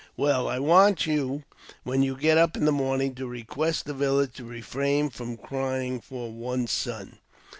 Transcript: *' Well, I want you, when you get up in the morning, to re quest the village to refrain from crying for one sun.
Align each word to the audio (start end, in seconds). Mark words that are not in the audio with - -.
*' 0.07 0.17
Well, 0.17 0.47
I 0.47 0.57
want 0.57 1.05
you, 1.05 1.43
when 1.83 2.01
you 2.01 2.17
get 2.17 2.35
up 2.35 2.57
in 2.57 2.65
the 2.65 2.71
morning, 2.71 3.13
to 3.13 3.27
re 3.27 3.43
quest 3.43 3.85
the 3.85 3.93
village 3.93 4.33
to 4.37 4.43
refrain 4.43 5.11
from 5.11 5.37
crying 5.37 5.99
for 6.01 6.31
one 6.31 6.65
sun. 6.65 7.19